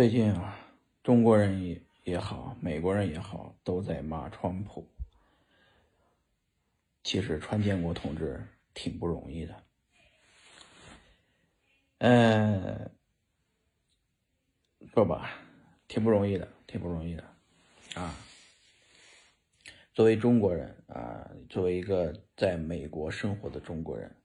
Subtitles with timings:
[0.00, 0.58] 最近啊，
[1.02, 4.88] 中国人也也好，美国人也好，都在骂川普。
[7.02, 8.42] 其实川建国同志
[8.72, 9.62] 挺不容易的，
[11.98, 12.90] 嗯，
[14.94, 15.38] 说吧，
[15.86, 17.22] 挺不容易的，挺不容易的
[17.94, 18.16] 啊。
[19.92, 24.16] 作为中国人啊，作为一个在美国生活的中国人，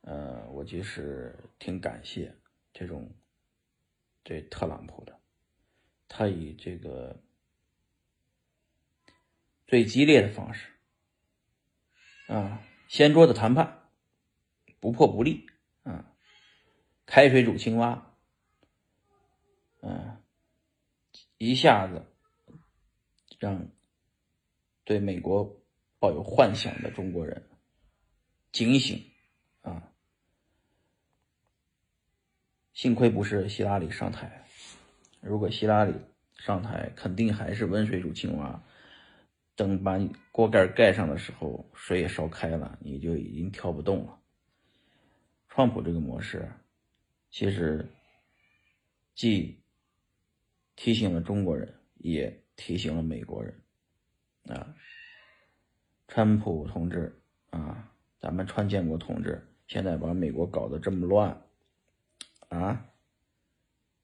[0.00, 2.34] 呃，我其实挺感谢
[2.72, 3.06] 这种。
[4.28, 5.18] 对特朗普的，
[6.06, 7.18] 他以这个
[9.66, 10.70] 最激烈的方式
[12.26, 13.88] 啊，掀桌子谈判，
[14.80, 15.46] 不破不立
[15.82, 16.12] 啊，
[17.06, 18.14] 开水煮青蛙，
[19.80, 20.22] 嗯，
[21.38, 22.04] 一下子
[23.38, 23.66] 让
[24.84, 25.58] 对美国
[25.98, 27.48] 抱有幻想的中国人
[28.52, 29.10] 警醒
[29.62, 29.90] 啊。
[32.78, 34.44] 幸亏不是希拉里上台，
[35.20, 35.92] 如果希拉里
[36.36, 38.62] 上台，肯定还是温水煮青蛙。
[39.56, 39.98] 等把
[40.30, 44.20] 锅盖盖上的时候，水也烧开了，你就已经跳不动了。
[45.48, 46.48] 川普这个模式，
[47.30, 47.84] 其实
[49.12, 49.60] 既
[50.76, 53.60] 提醒了中国人，也提醒了美国人
[54.44, 54.72] 啊。
[56.06, 61.42] 川普同志啊，咱们川建国同志，现在把美国搞得这么乱。
[62.48, 62.86] 啊，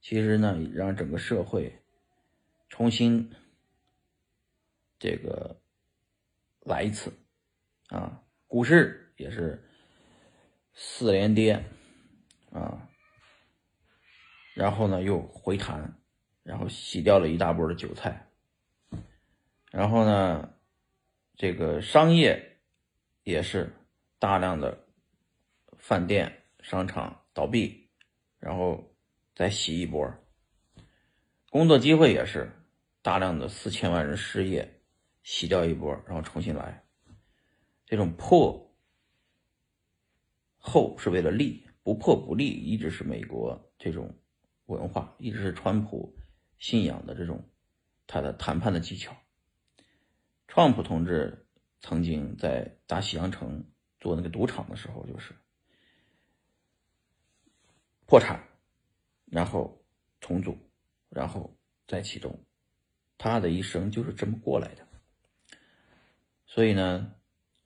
[0.00, 1.80] 其实呢，让整个社会
[2.68, 3.32] 重新
[4.98, 5.60] 这个
[6.60, 7.12] 来一次
[7.88, 9.62] 啊，股市也是
[10.74, 11.64] 四连跌
[12.50, 12.88] 啊，
[14.54, 15.96] 然后呢又回弹，
[16.42, 18.28] 然后洗掉了一大波的韭菜，
[19.70, 20.54] 然后呢，
[21.36, 22.58] 这个商业
[23.22, 23.72] 也是
[24.18, 24.84] 大量的
[25.78, 27.81] 饭店、商场倒闭。
[28.42, 28.92] 然后
[29.36, 30.12] 再洗一波，
[31.48, 32.50] 工作机会也是
[33.00, 34.80] 大量的四千万人失业，
[35.22, 36.84] 洗掉一波，然后重新来。
[37.86, 38.74] 这种破
[40.58, 44.12] 后是为了立，不破不立，一直是美国这种
[44.66, 46.16] 文化，一直是川普
[46.58, 47.48] 信仰的这种
[48.08, 49.16] 他的谈判的技巧。
[50.48, 51.46] 川普同志
[51.80, 53.70] 曾经在大西洋城
[54.00, 55.32] 做那个赌场的时候，就是。
[58.12, 58.38] 破产，
[59.24, 59.82] 然后
[60.20, 60.54] 重组，
[61.08, 61.50] 然后
[61.86, 62.38] 再启动，
[63.16, 64.86] 他的一生就是这么过来的。
[66.44, 67.14] 所以呢，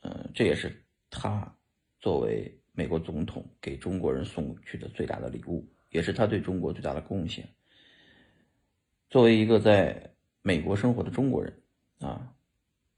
[0.00, 1.56] 嗯，这也是他
[2.00, 7.48] 作为美国总统给中国人送去的最大的礼物，也是他对中国最大的贡献。
[9.10, 11.62] 作为一个在美国生活的中国人
[12.00, 12.34] 啊，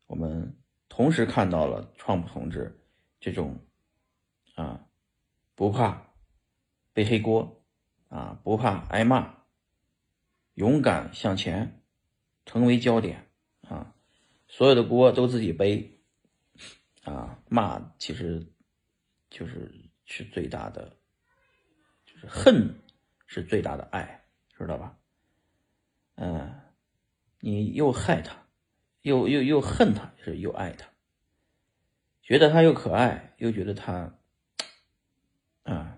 [0.06, 0.50] 我们
[0.88, 2.74] 同时看到了川普同志
[3.20, 3.54] 这种
[4.54, 4.88] 啊
[5.54, 6.13] 不怕。
[6.94, 7.60] 背黑锅，
[8.08, 9.34] 啊，不怕挨骂，
[10.54, 11.82] 勇敢向前，
[12.46, 13.28] 成为焦点，
[13.62, 13.92] 啊，
[14.46, 15.98] 所有的锅都自己背，
[17.02, 18.46] 啊，骂其实
[19.28, 20.96] 就是是最大的，
[22.06, 22.80] 就是恨
[23.26, 24.24] 是最大的爱，
[24.56, 24.96] 知道吧？
[26.14, 26.60] 嗯，
[27.40, 28.46] 你又害他，
[29.02, 30.88] 又又又恨他，是又爱他，
[32.22, 34.16] 觉得他又可爱，又觉得他，
[35.64, 35.93] 啊。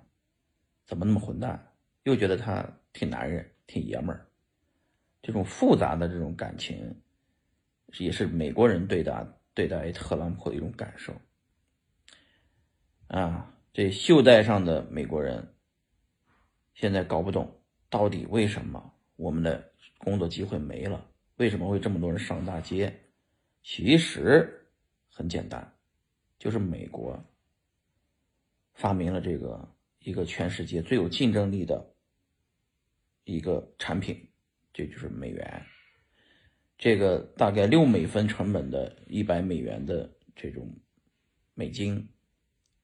[0.87, 1.73] 怎么那么混蛋？
[2.05, 4.29] 又觉得他挺男人、挺爷们儿，
[5.21, 7.03] 这种复杂的这种感情，
[7.99, 11.13] 也是美国人对待对待特朗普的一种感受。
[13.09, 15.53] 啊，这袖带上的美国人
[16.75, 17.61] 现在搞不懂，
[17.91, 21.05] 到底为什么我们的工作机会没了？
[21.39, 23.11] 为什么会这么多人上大街？
[23.65, 24.69] 其实
[25.09, 25.75] 很简单，
[26.39, 27.21] 就是美国
[28.75, 29.69] 发明了这个。
[30.07, 31.93] 一个全世界最有竞争力的
[33.25, 34.29] 一个产品，
[34.73, 35.67] 这就是美元。
[36.79, 40.79] 这个大概六美分成本的一百美元的这种
[41.55, 42.09] 美金，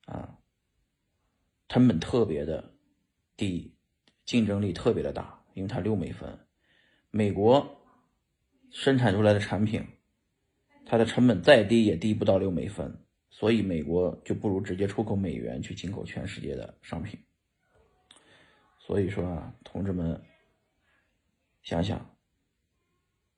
[0.04, 0.36] 啊，
[1.68, 2.74] 成本特别的
[3.36, 3.72] 低，
[4.24, 6.40] 竞争力特别的大，因为它六美分。
[7.12, 7.84] 美国
[8.72, 9.86] 生产出来的产品，
[10.84, 12.98] 它的成本再低也低不到六美分。
[13.34, 17.18] 所以，美国就不如直接出口美元去进口全世界的商品。
[18.78, 20.22] 所以说啊，同志们，
[21.62, 22.14] 想想，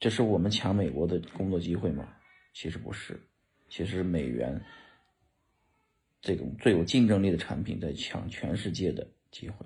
[0.00, 2.12] 这是我们抢美国的工作机会吗？
[2.52, 3.19] 其实不是，
[3.69, 4.61] 其实美元
[6.20, 9.64] 这种最有竞争力的产品在抢全世界的机会。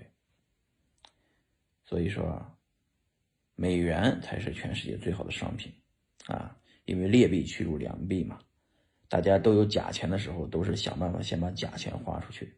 [1.84, 2.54] 所以说啊，
[3.54, 5.72] 美元才是全世界最好的商品
[6.26, 6.54] 啊，
[6.84, 8.38] 因为劣币驱逐良币嘛。
[9.08, 12.54] 大家都有假钱的时候，都是想办法先把假钱花出去，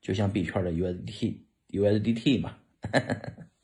[0.00, 2.56] 就像币圈的 USDT，USDT 嘛。